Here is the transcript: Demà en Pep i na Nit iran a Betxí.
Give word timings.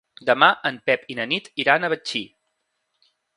Demà 0.27 0.47
en 0.69 0.79
Pep 0.89 1.03
i 1.15 1.17
na 1.19 1.27
Nit 1.33 1.49
iran 1.65 1.85
a 1.85 1.91
Betxí. 1.95 2.23